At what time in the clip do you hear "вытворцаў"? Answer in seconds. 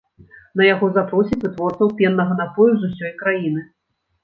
1.43-1.93